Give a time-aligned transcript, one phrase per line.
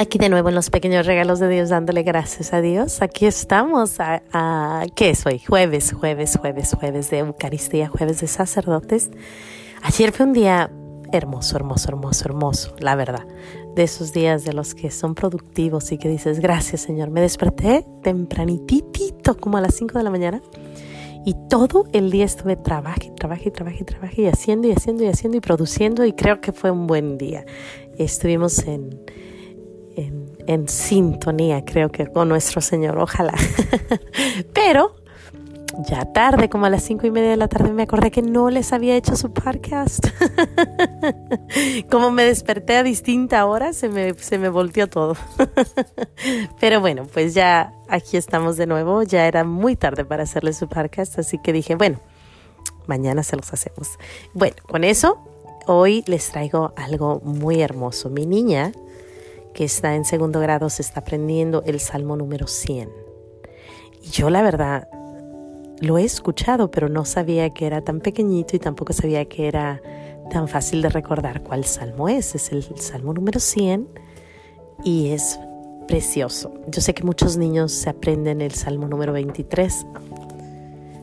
[0.00, 3.02] Aquí de nuevo en los pequeños regalos de Dios, dándole gracias a Dios.
[3.02, 4.00] Aquí estamos.
[4.00, 5.40] A, ¿Qué es hoy?
[5.40, 9.10] Jueves, jueves, jueves, jueves de Eucaristía, jueves de sacerdotes.
[9.82, 10.70] Ayer fue un día
[11.12, 13.26] hermoso, hermoso, hermoso, hermoso, la verdad.
[13.76, 17.10] De esos días de los que son productivos y que dices, gracias Señor.
[17.10, 20.40] Me desperté tempranitito, como a las 5 de la mañana.
[21.26, 25.36] Y todo el día estuve trabajando, trabajé, trabajé, trabajé y haciendo y haciendo y haciendo
[25.36, 27.44] y produciendo y creo que fue un buen día.
[27.98, 28.98] Estuvimos en,
[30.52, 33.34] en, sintonía, creo que con nuestro Señor, ojalá.
[34.54, 34.96] Pero
[35.88, 38.50] ya tarde, como a las cinco y media de la tarde, me acordé que no
[38.50, 40.06] les había hecho su podcast.
[41.90, 45.16] como me desperté a distinta hora, se me, se me volteó todo.
[46.60, 49.02] Pero bueno, pues ya aquí estamos de nuevo.
[49.04, 52.00] Ya era muy tarde para hacerle su podcast, así que dije, bueno,
[52.86, 53.98] mañana se los hacemos.
[54.34, 55.18] Bueno, con eso,
[55.66, 58.10] hoy les traigo algo muy hermoso.
[58.10, 58.72] Mi niña
[59.54, 62.90] que está en segundo grado se está aprendiendo el Salmo número 100.
[64.02, 64.88] Y yo la verdad
[65.80, 69.82] lo he escuchado, pero no sabía que era tan pequeñito y tampoco sabía que era
[70.30, 72.34] tan fácil de recordar cuál salmo es.
[72.34, 73.88] Es el salmo número 100
[74.84, 75.38] y es
[75.88, 76.52] precioso.
[76.68, 79.86] Yo sé que muchos niños se aprenden el salmo número 23,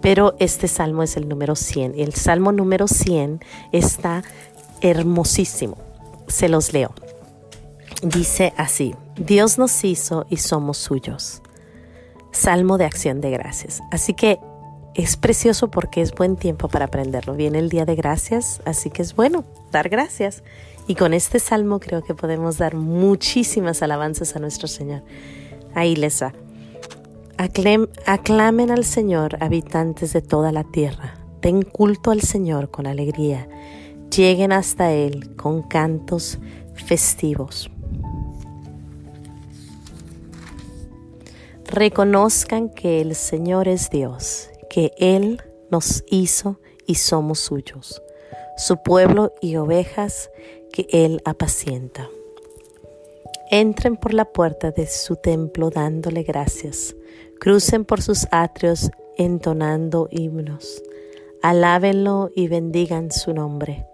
[0.00, 3.40] pero este salmo es el número 100 y el salmo número 100
[3.72, 4.22] está
[4.80, 5.76] hermosísimo.
[6.28, 6.94] Se los leo.
[8.02, 11.42] Dice así, Dios nos hizo y somos suyos.
[12.30, 13.80] Salmo de acción de gracias.
[13.90, 14.38] Así que
[14.94, 17.34] es precioso porque es buen tiempo para aprenderlo.
[17.34, 20.44] Viene el día de gracias, así que es bueno dar gracias.
[20.86, 25.02] Y con este salmo creo que podemos dar muchísimas alabanzas a nuestro Señor.
[25.74, 26.32] Ahí les va.
[28.06, 31.14] aclamen al Señor, habitantes de toda la tierra.
[31.42, 33.48] Den culto al Señor con alegría.
[34.14, 36.38] Lleguen hasta Él con cantos
[36.74, 37.70] festivos.
[41.68, 48.02] Reconozcan que el Señor es Dios, que Él nos hizo y somos suyos,
[48.56, 50.30] su pueblo y ovejas
[50.72, 52.08] que Él apacienta.
[53.50, 56.96] Entren por la puerta de su templo dándole gracias,
[57.38, 60.82] crucen por sus atrios entonando himnos,
[61.42, 63.86] alábenlo y bendigan su nombre,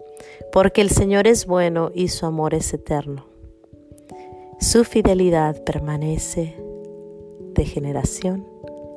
[0.51, 3.27] porque el Señor es bueno y su amor es eterno.
[4.59, 6.64] Su fidelidad permanece
[7.55, 8.45] de generación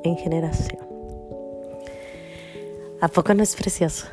[0.03, 0.79] en generación.
[3.01, 4.07] ¿A poco no es precioso?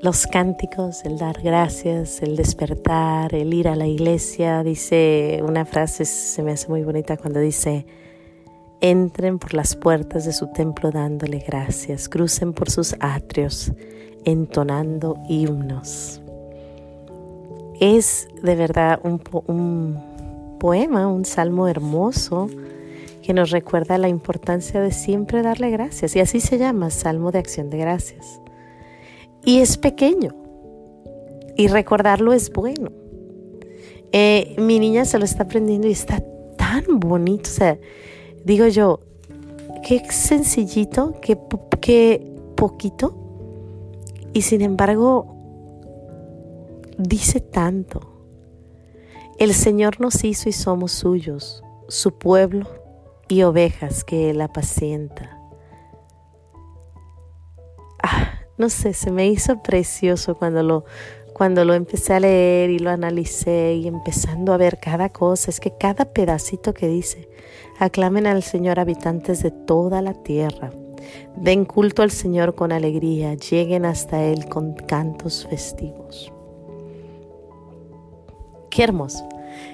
[0.00, 6.04] Los cánticos, el dar gracias, el despertar, el ir a la iglesia, dice una frase,
[6.04, 7.86] se me hace muy bonita cuando dice,
[8.80, 13.72] entren por las puertas de su templo dándole gracias, crucen por sus atrios
[14.24, 16.20] entonando himnos.
[17.80, 22.48] Es de verdad un, un poema, un salmo hermoso
[23.22, 26.16] que nos recuerda la importancia de siempre darle gracias.
[26.16, 28.40] Y así se llama Salmo de Acción de Gracias.
[29.44, 30.34] Y es pequeño.
[31.56, 32.90] Y recordarlo es bueno.
[34.10, 36.22] Eh, mi niña se lo está aprendiendo y está
[36.58, 37.48] tan bonito.
[37.48, 37.78] O sea,
[38.44, 39.00] digo yo,
[39.86, 41.38] qué sencillito, qué,
[41.80, 43.16] qué poquito.
[44.32, 45.26] Y sin embargo,
[46.98, 48.00] dice tanto.
[49.38, 52.81] El Señor nos hizo y somos suyos, su pueblo
[53.32, 55.38] y ovejas que Él apacienta.
[58.02, 60.84] Ah, no sé, se me hizo precioso cuando lo,
[61.32, 65.60] cuando lo empecé a leer y lo analicé y empezando a ver cada cosa, es
[65.60, 67.30] que cada pedacito que dice,
[67.78, 70.70] aclamen al Señor habitantes de toda la tierra,
[71.34, 76.30] den culto al Señor con alegría, lleguen hasta Él con cantos festivos.
[78.68, 79.26] Qué hermoso.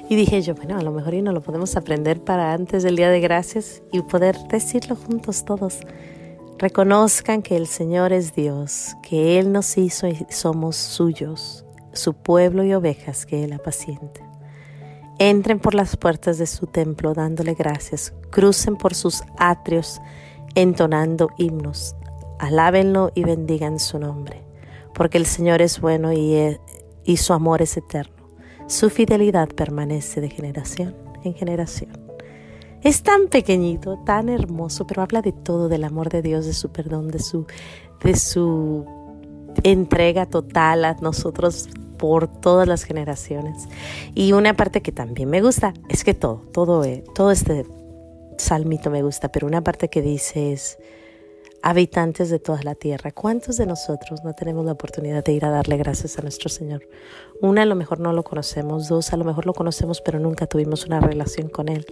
[0.08, 2.96] Y dije yo, bueno, a lo mejor y no lo podemos aprender para antes del
[2.96, 5.80] Día de Gracias y poder decirlo juntos todos.
[6.56, 12.64] Reconozcan que el Señor es Dios, que Él nos hizo y somos suyos, su pueblo
[12.64, 14.22] y ovejas que Él apacienta.
[15.18, 20.00] Entren por las puertas de su templo dándole gracias, crucen por sus atrios
[20.54, 21.94] entonando himnos,
[22.38, 24.42] alábenlo y bendigan su nombre,
[24.94, 26.60] porque el Señor es bueno y, e,
[27.04, 28.17] y su amor es eterno.
[28.68, 30.94] Su fidelidad permanece de generación
[31.24, 31.90] en generación.
[32.82, 36.70] Es tan pequeñito, tan hermoso, pero habla de todo, del amor de Dios, de su
[36.70, 37.46] perdón, de su,
[38.04, 38.84] de su
[39.62, 43.68] entrega total a nosotros por todas las generaciones.
[44.14, 47.64] Y una parte que también me gusta es que todo, todo, eh, todo este
[48.36, 50.78] salmito me gusta, pero una parte que dice es,
[51.62, 55.50] habitantes de toda la tierra, ¿cuántos de nosotros no tenemos la oportunidad de ir a
[55.50, 56.88] darle gracias a nuestro Señor?
[57.40, 60.46] Una, a lo mejor no lo conocemos, dos, a lo mejor lo conocemos, pero nunca
[60.46, 61.86] tuvimos una relación con Él.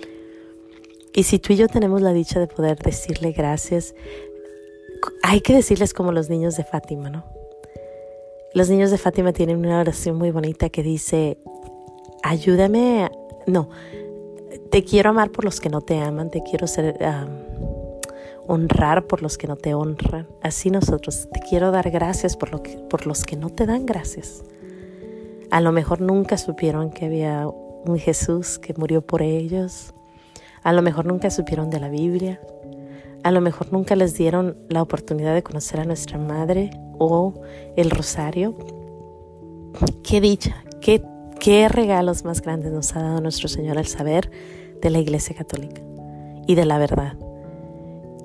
[1.12, 3.94] Y si tú y yo tenemos la dicha de poder decirle gracias,
[5.22, 7.24] hay que decirles como los niños de Fátima, ¿no?
[8.54, 11.38] Los niños de Fátima tienen una oración muy bonita que dice,
[12.22, 13.10] ayúdame,
[13.46, 13.68] no,
[14.70, 16.96] te quiero amar por los que no te aman, te quiero ser,
[18.48, 20.26] honrar por los que no te honran.
[20.42, 24.44] Así nosotros, te quiero dar gracias por, por los que no te dan gracias.
[25.50, 29.94] A lo mejor nunca supieron que había un Jesús que murió por ellos.
[30.62, 32.40] A lo mejor nunca supieron de la Biblia.
[33.22, 37.34] A lo mejor nunca les dieron la oportunidad de conocer a nuestra Madre o
[37.76, 38.54] el Rosario.
[40.02, 41.02] Qué dicha, qué,
[41.38, 44.30] qué regalos más grandes nos ha dado nuestro Señor al saber
[44.80, 45.82] de la Iglesia Católica
[46.46, 47.16] y de la verdad.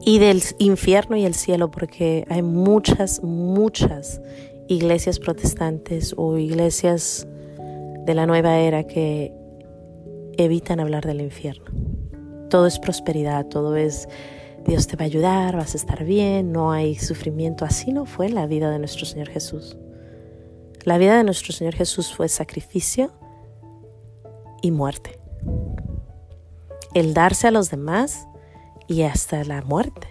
[0.04, 4.22] Y del infierno y el cielo, porque hay muchas, muchas
[4.68, 7.28] iglesias protestantes o iglesias
[8.06, 9.34] de la nueva era que
[10.38, 11.66] evitan hablar del infierno.
[12.50, 14.08] Todo es prosperidad, todo es
[14.66, 17.66] Dios te va a ayudar, vas a estar bien, no hay sufrimiento.
[17.66, 19.78] Así no fue la vida de nuestro Señor Jesús.
[20.84, 23.12] La vida de nuestro Señor Jesús fue sacrificio
[24.62, 25.20] y muerte.
[26.94, 28.28] El darse a los demás
[28.92, 30.08] y hasta la muerte.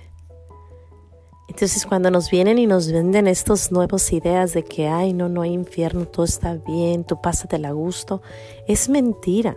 [1.49, 5.43] Entonces cuando nos vienen y nos venden estas nuevas ideas de que, ay, no, no
[5.43, 8.23] hay infierno, todo está bien, tú pásate a gusto,
[8.67, 9.57] es mentira,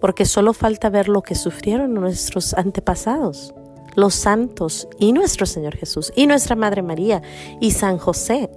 [0.00, 3.54] porque solo falta ver lo que sufrieron nuestros antepasados
[3.96, 7.22] los santos y nuestro Señor Jesús y nuestra Madre María
[7.60, 8.48] y San José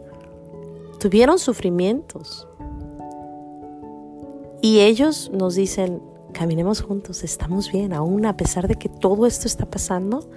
[1.00, 2.48] tuvieron sufrimientos.
[4.62, 6.02] Y ellos nos dicen,
[6.34, 10.30] caminemos juntos, estamos bien, aún a pesar de que todo esto está pasando,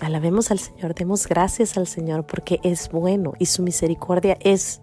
[0.00, 4.80] alabemos al Señor, demos gracias al Señor porque es bueno y su misericordia es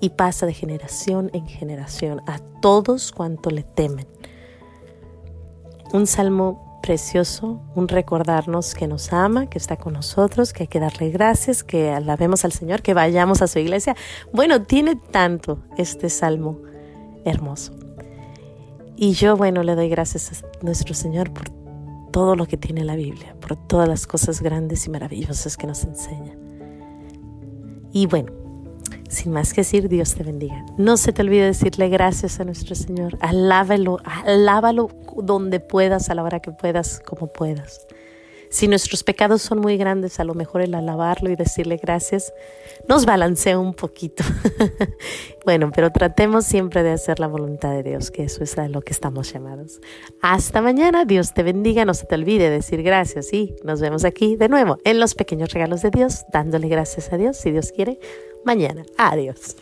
[0.00, 4.06] y pasa de generación en generación a todos cuanto le temen.
[5.92, 10.80] Un salmo precioso, un recordarnos que nos ama, que está con nosotros, que hay que
[10.80, 13.96] darle gracias, que alabemos al Señor, que vayamos a su iglesia.
[14.32, 16.58] Bueno, tiene tanto este salmo
[17.24, 17.85] hermoso.
[18.96, 21.50] Y yo, bueno, le doy gracias a nuestro Señor por
[22.12, 25.84] todo lo que tiene la Biblia, por todas las cosas grandes y maravillosas que nos
[25.84, 26.34] enseña.
[27.92, 28.32] Y bueno,
[29.08, 30.64] sin más que decir, Dios te bendiga.
[30.78, 33.18] No se te olvide decirle gracias a nuestro Señor.
[33.20, 34.88] Alábalo, alábalo
[35.22, 37.86] donde puedas, a la hora que puedas, como puedas.
[38.48, 42.32] Si nuestros pecados son muy grandes, a lo mejor el alabarlo y decirle gracias
[42.88, 44.22] nos balancea un poquito.
[45.44, 48.80] bueno, pero tratemos siempre de hacer la voluntad de Dios, que eso es a lo
[48.82, 49.80] que estamos llamados.
[50.20, 54.36] Hasta mañana, Dios te bendiga, no se te olvide decir gracias y nos vemos aquí
[54.36, 57.98] de nuevo en los pequeños regalos de Dios, dándole gracias a Dios, si Dios quiere,
[58.44, 58.84] mañana.
[58.96, 59.56] Adiós.